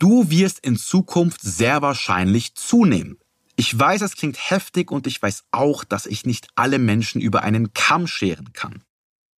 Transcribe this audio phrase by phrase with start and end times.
[0.00, 3.18] Du wirst in Zukunft sehr wahrscheinlich zunehmen.
[3.54, 7.42] Ich weiß, es klingt heftig und ich weiß auch, dass ich nicht alle Menschen über
[7.42, 8.82] einen Kamm scheren kann.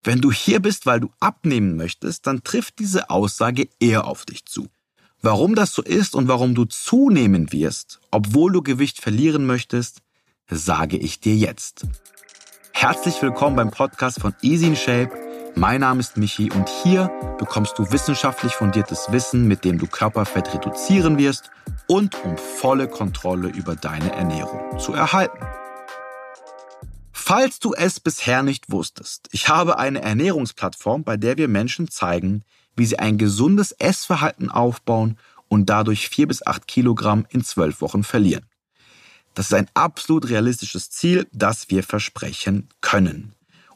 [0.05, 4.45] Wenn du hier bist, weil du abnehmen möchtest, dann trifft diese Aussage eher auf dich
[4.45, 4.69] zu.
[5.21, 10.01] Warum das so ist und warum du zunehmen wirst, obwohl du Gewicht verlieren möchtest,
[10.49, 11.87] sage ich dir jetzt.
[12.71, 15.22] Herzlich willkommen beim Podcast von Easy in Shape
[15.55, 20.53] mein Name ist Michi und hier bekommst du wissenschaftlich fundiertes Wissen, mit dem du Körperfett
[20.53, 21.51] reduzieren wirst
[21.87, 25.45] und um volle Kontrolle über deine Ernährung zu erhalten.
[27.11, 32.43] Falls du es bisher nicht wusstest, ich habe eine Ernährungsplattform, bei der wir Menschen zeigen,
[32.75, 38.03] wie sie ein gesundes Essverhalten aufbauen und dadurch vier bis acht Kilogramm in zwölf Wochen
[38.03, 38.45] verlieren.
[39.35, 43.32] Das ist ein absolut realistisches Ziel, das wir versprechen können.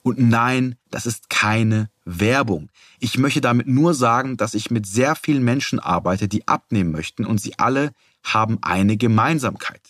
[0.08, 2.70] Und nein, das ist keine Werbung.
[2.98, 7.26] Ich möchte damit nur sagen, dass ich mit sehr vielen Menschen arbeite, die abnehmen möchten
[7.26, 7.92] und sie alle
[8.24, 9.82] haben eine Gemeinsamkeit.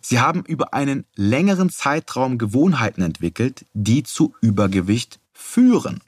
[0.00, 6.00] Sie haben über einen längeren Zeitraum Gewohnheiten entwickelt, die zu Übergewicht führen.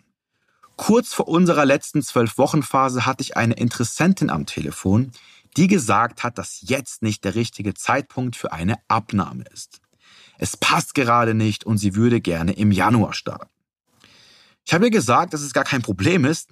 [0.77, 5.13] Kurz vor unserer letzten zwölf Wochen Phase hatte ich eine Interessentin am Telefon,
[5.59, 9.84] die gesagt hat, dass jetzt nicht der richtige Zeitpunkt für eine Abnahme ist
[10.39, 13.49] es passt gerade nicht und sie würde gerne im Januar starten.
[14.67, 16.51] Ich habe ihr gesagt, dass es gar kein Problem ist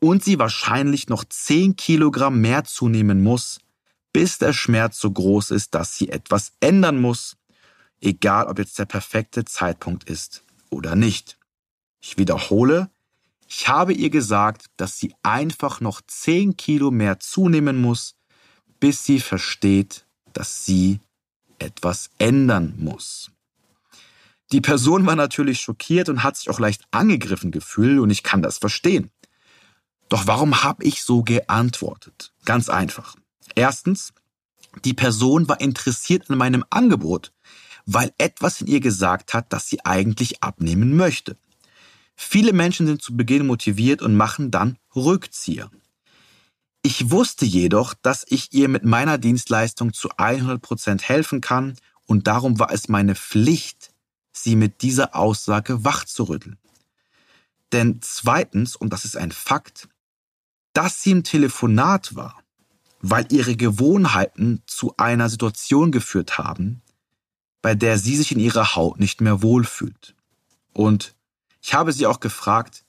[0.00, 3.58] und sie wahrscheinlich noch 10 Kilogramm mehr zunehmen muss,
[4.12, 7.36] bis der Schmerz so groß ist, dass sie etwas ändern muss,
[8.00, 11.38] egal ob jetzt der perfekte Zeitpunkt ist oder nicht.
[12.00, 12.90] Ich wiederhole,
[13.48, 18.14] ich habe ihr gesagt, dass sie einfach noch 10 Kilo mehr zunehmen muss,
[18.78, 21.00] bis sie versteht, dass sie
[21.64, 23.30] etwas ändern muss.
[24.52, 28.42] Die Person war natürlich schockiert und hat sich auch leicht angegriffen gefühlt und ich kann
[28.42, 29.10] das verstehen.
[30.08, 32.32] Doch warum habe ich so geantwortet?
[32.44, 33.16] Ganz einfach.
[33.54, 34.12] Erstens,
[34.84, 37.32] die Person war interessiert an meinem Angebot,
[37.86, 41.36] weil etwas in ihr gesagt hat, dass sie eigentlich abnehmen möchte.
[42.16, 45.70] Viele Menschen sind zu Beginn motiviert und machen dann Rückzieher.
[46.86, 52.26] Ich wusste jedoch, dass ich ihr mit meiner Dienstleistung zu 100 Prozent helfen kann und
[52.26, 53.94] darum war es meine Pflicht,
[54.32, 56.58] sie mit dieser Aussage wachzurütteln.
[57.72, 59.88] Denn zweitens, und das ist ein Fakt,
[60.74, 62.42] dass sie im Telefonat war,
[63.00, 66.82] weil ihre Gewohnheiten zu einer Situation geführt haben,
[67.62, 70.14] bei der sie sich in ihrer Haut nicht mehr wohlfühlt.
[70.74, 71.14] Und
[71.62, 72.84] ich habe sie auch gefragt,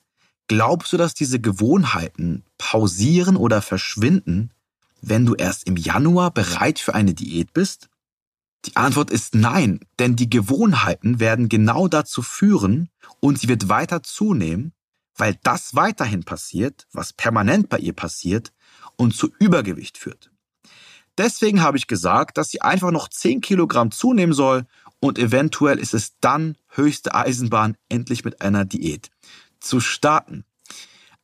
[0.48, 4.50] Glaubst du, dass diese Gewohnheiten pausieren oder verschwinden,
[5.02, 7.88] wenn du erst im Januar bereit für eine Diät bist?
[8.64, 12.90] Die Antwort ist nein, denn die Gewohnheiten werden genau dazu führen
[13.20, 14.72] und sie wird weiter zunehmen,
[15.16, 18.52] weil das weiterhin passiert, was permanent bei ihr passiert
[18.96, 20.30] und zu Übergewicht führt.
[21.18, 24.66] Deswegen habe ich gesagt, dass sie einfach noch 10 Kilogramm zunehmen soll
[25.00, 29.10] und eventuell ist es dann höchste Eisenbahn endlich mit einer Diät
[29.66, 30.44] zu starten.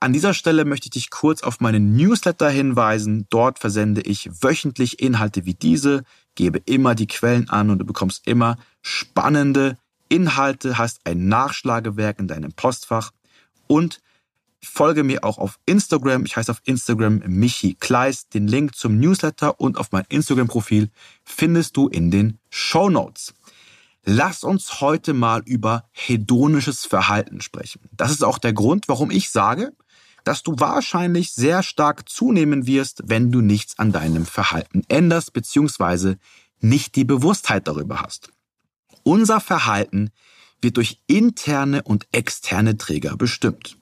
[0.01, 3.27] An dieser Stelle möchte ich dich kurz auf meinen Newsletter hinweisen.
[3.31, 6.03] Dort versende ich wöchentlich Inhalte wie diese,
[6.35, 12.27] gebe immer die Quellen an und du bekommst immer spannende Inhalte, hast ein Nachschlagewerk in
[12.27, 13.13] deinem Postfach
[13.69, 14.01] und
[14.61, 16.25] folge mir auch auf Instagram.
[16.25, 18.35] Ich heiße auf Instagram Michi Kleist.
[18.35, 20.91] Den Link zum Newsletter und auf mein Instagram-Profil
[21.25, 23.35] findest du in den Show Notes.
[24.05, 27.83] Lass uns heute mal über hedonisches Verhalten sprechen.
[27.93, 29.73] Das ist auch der Grund, warum ich sage,
[30.25, 36.17] dass du wahrscheinlich sehr stark zunehmen wirst, wenn du nichts an deinem Verhalten änderst bzw.
[36.61, 38.31] nicht die Bewusstheit darüber hast.
[39.05, 40.11] Unser Verhalten
[40.61, 43.79] wird durch interne und externe Träger bestimmt.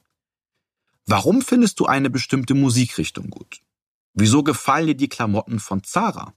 [1.07, 3.61] Warum findest du eine bestimmte Musikrichtung gut?
[4.15, 6.35] Wieso gefallen dir die Klamotten von Zara?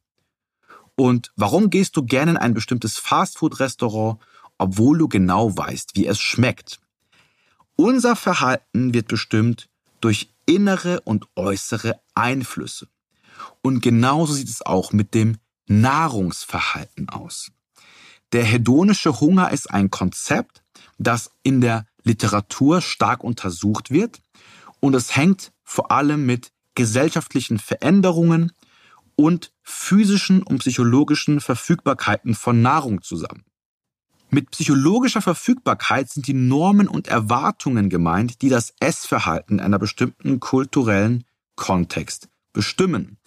[0.95, 4.19] Und warum gehst du gerne in ein bestimmtes Fastfood-Restaurant,
[4.57, 6.79] obwohl du genau weißt, wie es schmeckt?
[7.75, 9.69] Unser Verhalten wird bestimmt
[10.01, 12.87] durch innere und äußere Einflüsse.
[13.61, 15.37] Und genauso sieht es auch mit dem
[15.67, 17.51] Nahrungsverhalten aus.
[18.31, 20.63] Der hedonische Hunger ist ein Konzept,
[20.97, 24.21] das in der Literatur stark untersucht wird
[24.79, 28.51] und es hängt vor allem mit gesellschaftlichen Veränderungen
[29.15, 33.45] und physischen und psychologischen Verfügbarkeiten von Nahrung zusammen.
[34.29, 41.23] Mit psychologischer Verfügbarkeit sind die Normen und Erwartungen gemeint, die das Essverhalten einer bestimmten kulturellen
[41.55, 43.17] Kontext bestimmen.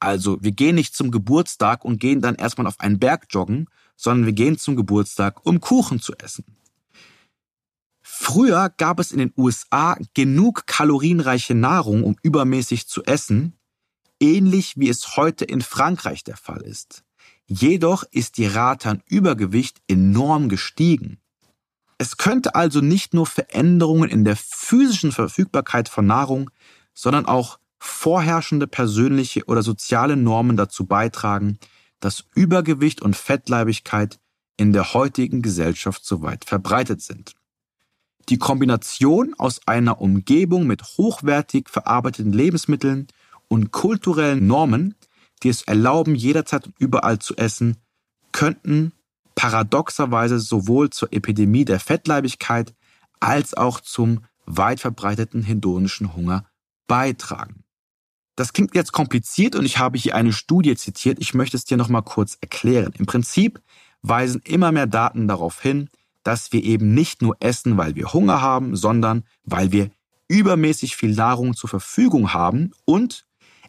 [0.00, 4.26] Also wir gehen nicht zum Geburtstag und gehen dann erstmal auf einen Berg joggen, sondern
[4.26, 6.44] wir gehen zum Geburtstag, um Kuchen zu essen.
[8.00, 13.58] Früher gab es in den USA genug kalorienreiche Nahrung, um übermäßig zu essen,
[14.24, 17.04] ähnlich wie es heute in Frankreich der Fall ist.
[17.46, 21.18] Jedoch ist die Rate an Übergewicht enorm gestiegen.
[21.98, 26.50] Es könnte also nicht nur Veränderungen in der physischen Verfügbarkeit von Nahrung,
[26.94, 31.58] sondern auch vorherrschende persönliche oder soziale Normen dazu beitragen,
[32.00, 34.18] dass Übergewicht und Fettleibigkeit
[34.56, 37.34] in der heutigen Gesellschaft so weit verbreitet sind.
[38.30, 43.06] Die Kombination aus einer Umgebung mit hochwertig verarbeiteten Lebensmitteln
[43.48, 44.94] und kulturellen Normen,
[45.42, 47.76] die es erlauben, jederzeit und überall zu essen,
[48.32, 48.92] könnten
[49.34, 52.74] paradoxerweise sowohl zur Epidemie der Fettleibigkeit
[53.20, 56.46] als auch zum weit verbreiteten hedonischen Hunger
[56.86, 57.64] beitragen.
[58.36, 61.18] Das klingt jetzt kompliziert und ich habe hier eine Studie zitiert.
[61.20, 62.92] Ich möchte es dir nochmal kurz erklären.
[62.98, 63.60] Im Prinzip
[64.02, 65.88] weisen immer mehr Daten darauf hin,
[66.24, 69.90] dass wir eben nicht nur essen, weil wir Hunger haben, sondern weil wir
[70.26, 73.24] übermäßig viel Nahrung zur Verfügung haben und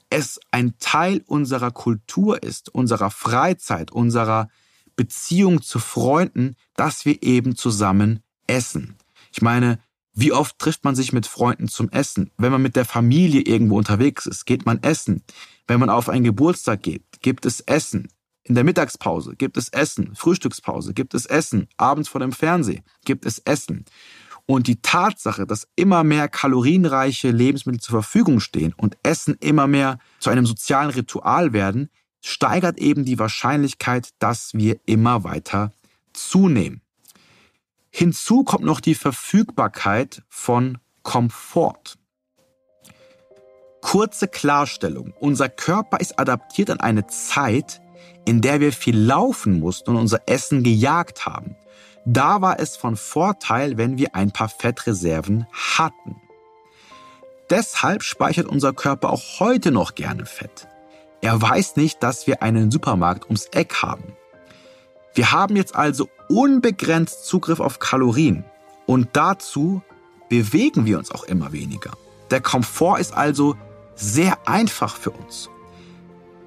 [0.10, 4.50] es ein Teil unserer Kultur ist, unserer Freizeit, unserer
[4.96, 8.96] Beziehung zu Freunden, dass wir eben zusammen essen.
[9.32, 9.80] Ich meine,
[10.14, 12.32] wie oft trifft man sich mit Freunden zum Essen?
[12.38, 15.24] Wenn man mit der Familie irgendwo unterwegs ist, geht man essen.
[15.68, 18.08] Wenn man auf einen Geburtstag geht, gibt es Essen.
[18.44, 20.16] In der Mittagspause gibt es Essen.
[20.16, 21.68] Frühstückspause gibt es Essen.
[21.78, 23.86] Abends vor dem Fernseh gibt es Essen.
[24.48, 29.98] Und die Tatsache, dass immer mehr kalorienreiche Lebensmittel zur Verfügung stehen und Essen immer mehr
[30.20, 31.90] zu einem sozialen Ritual werden,
[32.22, 35.72] steigert eben die Wahrscheinlichkeit, dass wir immer weiter
[36.14, 36.82] zunehmen.
[37.90, 41.98] Hinzu kommt noch die Verfügbarkeit von Komfort.
[43.82, 45.14] Kurze Klarstellung.
[45.20, 47.82] Unser Körper ist adaptiert an eine Zeit,
[48.26, 51.56] in der wir viel laufen mussten und unser Essen gejagt haben.
[52.06, 56.16] Da war es von Vorteil, wenn wir ein paar Fettreserven hatten.
[57.50, 60.68] Deshalb speichert unser Körper auch heute noch gerne Fett.
[61.22, 64.16] Er weiß nicht, dass wir einen Supermarkt ums Eck haben.
[65.16, 68.46] Wir haben jetzt also unbegrenzt Zugriff auf Kalorien
[68.86, 69.82] und dazu
[70.30, 71.92] bewegen wir uns auch immer weniger.
[72.30, 73.56] Der Komfort ist also
[73.96, 75.50] sehr einfach für uns.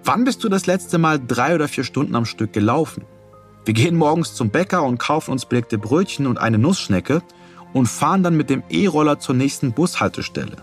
[0.04, 3.04] Wann bist du das letzte Mal drei oder vier Stunden am Stück gelaufen?
[3.64, 7.22] Wir gehen morgens zum Bäcker und kaufen uns belegte Brötchen und eine Nussschnecke
[7.72, 10.56] und fahren dann mit dem E-Roller zur nächsten Bushaltestelle.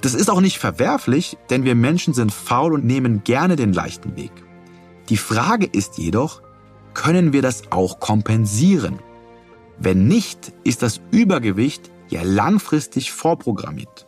[0.00, 4.16] Das ist auch nicht verwerflich, denn wir Menschen sind faul und nehmen gerne den leichten
[4.16, 4.32] Weg.
[5.08, 6.42] Die Frage ist jedoch,
[6.94, 8.98] können wir das auch kompensieren?
[9.78, 14.06] Wenn nicht, ist das Übergewicht ja langfristig vorprogrammiert.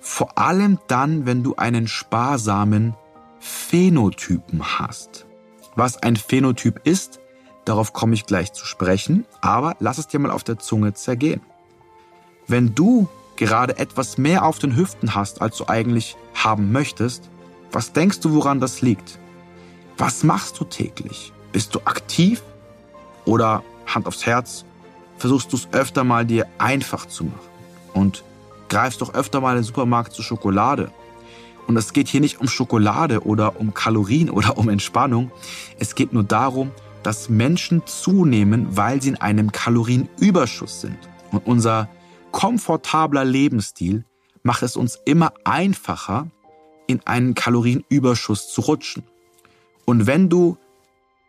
[0.00, 2.94] Vor allem dann, wenn du einen sparsamen
[3.38, 5.26] Phänotypen hast.
[5.76, 7.20] Was ein Phänotyp ist,
[7.64, 11.40] darauf komme ich gleich zu sprechen, aber lass es dir mal auf der Zunge zergehen.
[12.46, 17.30] Wenn du gerade etwas mehr auf den Hüften hast, als du eigentlich haben möchtest,
[17.72, 19.18] was denkst du, woran das liegt?
[19.96, 21.32] Was machst du täglich?
[21.52, 22.42] Bist du aktiv?
[23.24, 24.64] Oder Hand aufs Herz,
[25.18, 27.38] versuchst du es öfter mal dir einfach zu machen
[27.94, 28.24] und
[28.68, 30.90] greifst doch öfter mal in den Supermarkt zur Schokolade.
[31.70, 35.30] Und es geht hier nicht um Schokolade oder um Kalorien oder um Entspannung.
[35.78, 36.72] Es geht nur darum,
[37.04, 40.98] dass Menschen zunehmen, weil sie in einem Kalorienüberschuss sind.
[41.30, 41.88] Und unser
[42.32, 44.04] komfortabler Lebensstil
[44.42, 46.26] macht es uns immer einfacher,
[46.88, 49.04] in einen Kalorienüberschuss zu rutschen.
[49.84, 50.56] Und wenn du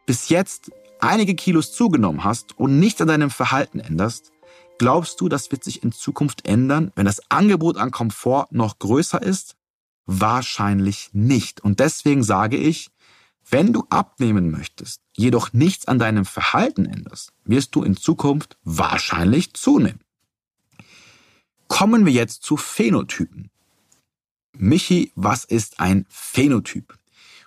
[0.07, 4.31] bis jetzt einige Kilos zugenommen hast und nichts an deinem Verhalten änderst,
[4.79, 9.21] glaubst du, das wird sich in Zukunft ändern, wenn das Angebot an Komfort noch größer
[9.21, 9.55] ist?
[10.13, 11.61] Wahrscheinlich nicht.
[11.61, 12.89] Und deswegen sage ich,
[13.49, 19.53] wenn du abnehmen möchtest, jedoch nichts an deinem Verhalten änderst, wirst du in Zukunft wahrscheinlich
[19.53, 20.01] zunehmen.
[21.69, 23.49] Kommen wir jetzt zu Phänotypen.
[24.57, 26.97] Michi, was ist ein Phänotyp?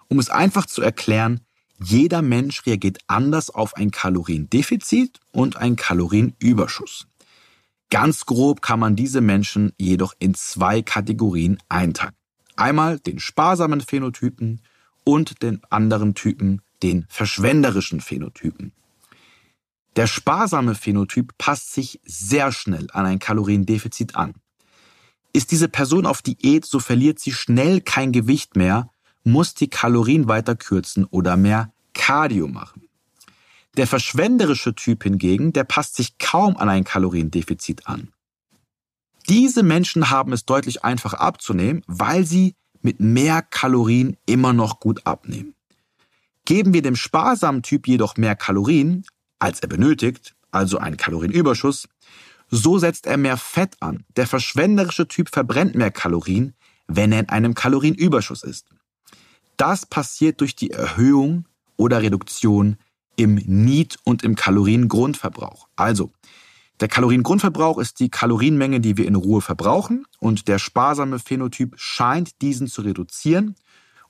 [0.09, 1.41] Um es einfach zu erklären,
[1.79, 7.09] jeder Mensch reagiert anders auf ein Kaloriendefizit und ein Kalorienüberschuss.
[7.91, 12.15] Ganz grob kann man diese Menschen jedoch in zwei Kategorien einteilen.
[12.57, 14.61] Einmal den sparsamen Phänotypen
[15.05, 18.73] und den anderen Typen, den verschwenderischen Phänotypen.
[19.97, 24.35] Der sparsame Phänotyp passt sich sehr schnell an ein Kaloriendefizit an.
[25.33, 28.91] Ist diese Person auf Diät, so verliert sie schnell kein Gewicht mehr,
[29.25, 32.89] muss die Kalorien weiter kürzen oder mehr Cardio machen.
[33.77, 38.14] Der verschwenderische Typ hingegen, der passt sich kaum an ein Kaloriendefizit an.
[39.29, 45.07] Diese Menschen haben es deutlich einfacher abzunehmen, weil sie mit mehr Kalorien immer noch gut
[45.07, 45.55] abnehmen.
[46.45, 49.05] Geben wir dem sparsamen Typ jedoch mehr Kalorien,
[49.39, 51.89] als er benötigt, also einen Kalorienüberschuss,
[52.51, 54.05] so setzt er mehr Fett an.
[54.17, 56.55] Der verschwenderische Typ verbrennt mehr Kalorien,
[56.87, 58.67] wenn er in einem Kalorienüberschuss ist.
[59.57, 62.77] Das passiert durch die Erhöhung oder Reduktion
[63.17, 65.69] im Need- und im Kaloriengrundverbrauch.
[65.77, 66.13] Also,
[66.81, 72.43] der Kaloriengrundverbrauch ist die Kalorienmenge, die wir in Ruhe verbrauchen und der sparsame Phänotyp scheint
[72.43, 73.55] diesen zu reduzieren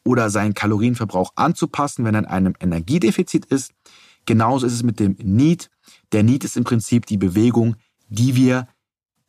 [0.05, 3.73] oder seinen Kalorienverbrauch anzupassen, wenn er in einem Energiedefizit ist.
[4.27, 5.71] Genauso ist es mit dem Need.
[6.13, 7.77] Der Need ist im Prinzip die Bewegung,
[8.09, 8.69] die wir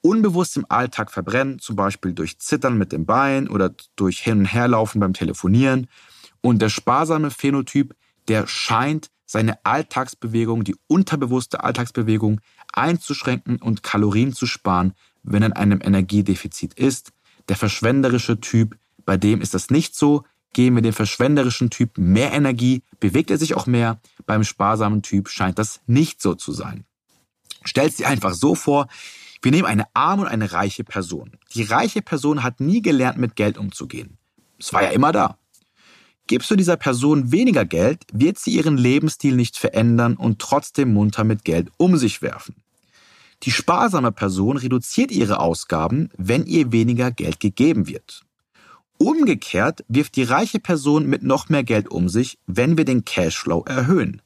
[0.02, 4.46] unbewusst im Alltag verbrennen, zum Beispiel durch Zittern mit dem Bein oder durch Hin- und
[4.46, 5.88] Herlaufen beim Telefonieren.
[6.42, 7.96] Und der sparsame Phänotyp,
[8.28, 12.42] der scheint seine Alltagsbewegung, die unterbewusste Alltagsbewegung
[12.74, 17.12] einzuschränken und Kalorien zu sparen, wenn er in einem Energiedefizit ist.
[17.50, 20.24] Der verschwenderische Typ, bei dem ist das nicht so.
[20.54, 24.00] Geben wir dem verschwenderischen Typ mehr Energie, bewegt er sich auch mehr.
[24.26, 26.86] Beim sparsamen Typ scheint das nicht so zu sein.
[27.66, 28.88] Stellt sie einfach so vor,
[29.42, 31.38] wir nehmen eine arme und eine reiche Person.
[31.54, 34.18] Die reiche Person hat nie gelernt, mit Geld umzugehen.
[34.58, 35.38] Es war ja immer da.
[36.28, 41.24] Gibst du dieser Person weniger Geld, wird sie ihren Lebensstil nicht verändern und trotzdem munter
[41.24, 42.56] mit Geld um sich werfen.
[43.44, 48.24] Die sparsame Person reduziert ihre Ausgaben, wenn ihr weniger Geld gegeben wird.
[48.98, 53.64] Umgekehrt wirft die reiche Person mit noch mehr Geld um sich, wenn wir den Cashflow
[53.66, 54.22] erhöhen.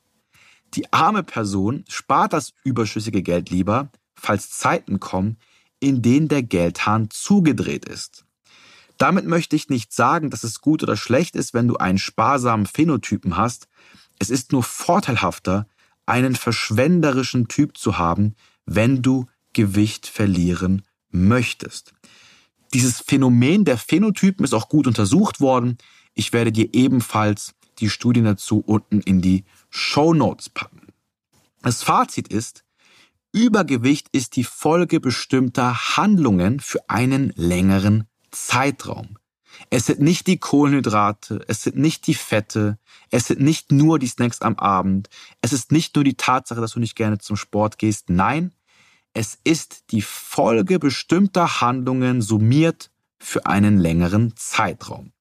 [0.76, 5.38] Die arme Person spart das überschüssige Geld lieber, falls Zeiten kommen,
[5.80, 8.26] in denen der Geldhahn zugedreht ist.
[9.00, 12.66] Damit möchte ich nicht sagen, dass es gut oder schlecht ist, wenn du einen sparsamen
[12.66, 13.68] Phänotypen hast.
[14.20, 15.68] Es ist nur vorteilhafter,
[16.06, 21.94] einen verschwenderischen Typ zu haben, wenn du Gewicht verlieren möchtest.
[22.74, 25.78] Dieses Phänomen der Phänotypen ist auch gut untersucht worden.
[26.14, 30.82] Ich werde dir ebenfalls die Studien dazu unten in die Show Notes packen.
[31.62, 32.66] Das Fazit ist,
[33.32, 39.18] Übergewicht ist die Folge bestimmter Handlungen für einen längeren Zeitraum.
[39.70, 42.78] Es sind nicht die Kohlenhydrate, es sind nicht die Fette,
[43.12, 45.10] es sind nicht nur die Snacks am Abend,
[45.42, 48.10] es ist nicht nur die Tatsache, dass du nicht gerne zum Sport gehst.
[48.10, 48.54] Nein,
[49.14, 55.12] es ist die Folge bestimmter Handlungen summiert für einen längeren Zeitraum.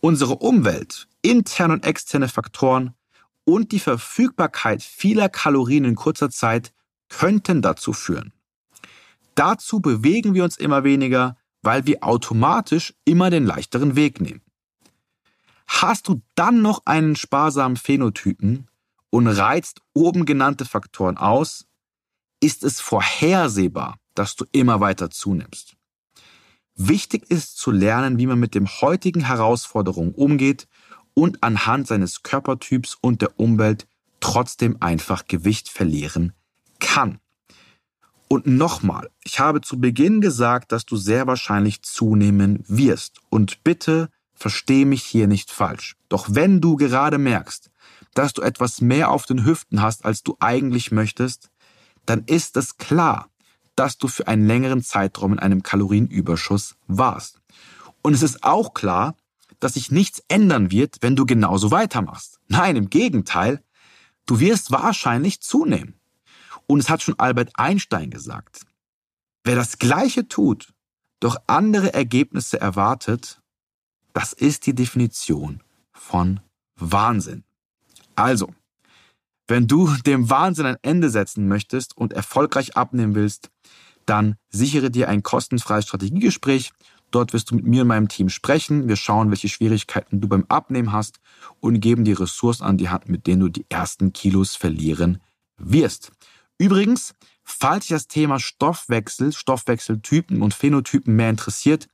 [0.00, 2.94] Unsere Umwelt, interne und externe Faktoren
[3.44, 6.72] und die Verfügbarkeit vieler Kalorien in kurzer Zeit
[7.08, 8.32] könnten dazu führen.
[9.34, 14.42] Dazu bewegen wir uns immer weniger, weil wir automatisch immer den leichteren Weg nehmen.
[15.66, 18.68] Hast du dann noch einen sparsamen Phänotypen
[19.10, 21.66] und reizt oben genannte Faktoren aus,
[22.40, 25.76] ist es vorhersehbar, dass du immer weiter zunimmst.
[26.74, 30.66] Wichtig ist zu lernen, wie man mit den heutigen Herausforderungen umgeht
[31.14, 33.86] und anhand seines Körpertyps und der Umwelt
[34.20, 36.32] trotzdem einfach Gewicht verlieren
[36.78, 37.18] kann.
[38.32, 43.18] Und nochmal, ich habe zu Beginn gesagt, dass du sehr wahrscheinlich zunehmen wirst.
[43.28, 45.96] Und bitte versteh mich hier nicht falsch.
[46.08, 47.72] Doch wenn du gerade merkst,
[48.14, 51.50] dass du etwas mehr auf den Hüften hast, als du eigentlich möchtest,
[52.06, 53.28] dann ist es klar,
[53.74, 57.40] dass du für einen längeren Zeitraum in einem Kalorienüberschuss warst.
[58.00, 59.16] Und es ist auch klar,
[59.58, 62.38] dass sich nichts ändern wird, wenn du genauso weitermachst.
[62.46, 63.60] Nein, im Gegenteil,
[64.26, 65.99] du wirst wahrscheinlich zunehmen.
[66.70, 68.64] Und es hat schon Albert Einstein gesagt,
[69.42, 70.72] wer das Gleiche tut,
[71.18, 73.40] doch andere Ergebnisse erwartet,
[74.12, 76.38] das ist die Definition von
[76.76, 77.42] Wahnsinn.
[78.14, 78.54] Also,
[79.48, 83.50] wenn du dem Wahnsinn ein Ende setzen möchtest und erfolgreich abnehmen willst,
[84.06, 86.70] dann sichere dir ein kostenfreies Strategiegespräch.
[87.10, 88.86] Dort wirst du mit mir und meinem Team sprechen.
[88.86, 91.18] Wir schauen, welche Schwierigkeiten du beim Abnehmen hast
[91.58, 95.20] und geben dir Ressourcen an die Hand, mit denen du die ersten Kilos verlieren
[95.56, 96.12] wirst.
[96.60, 101.88] Übrigens, falls dich das Thema Stoffwechsel, Stoffwechseltypen und Phänotypen mehr interessiert,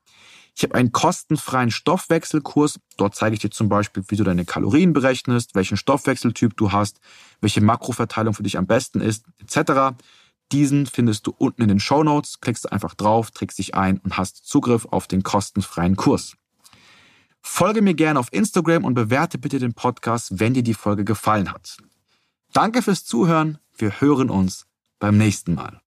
[0.57, 2.81] ich habe einen kostenfreien Stoffwechselkurs.
[2.97, 6.99] Dort zeige ich dir zum Beispiel, wie du deine Kalorien berechnest, welchen Stoffwechseltyp du hast,
[7.41, 9.97] welche Makroverteilung für dich am besten ist, etc.
[10.51, 12.41] Diesen findest du unten in den Show Notes.
[12.41, 16.35] Klickst einfach drauf, trägst dich ein und hast Zugriff auf den kostenfreien Kurs.
[17.41, 21.53] Folge mir gerne auf Instagram und bewerte bitte den Podcast, wenn dir die Folge gefallen
[21.53, 21.77] hat.
[22.57, 23.59] Danke fürs Zuhören.
[23.77, 24.65] Wir hören uns
[24.99, 25.83] beim nächsten Mal.